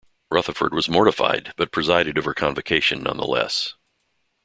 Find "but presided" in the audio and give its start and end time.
1.57-2.17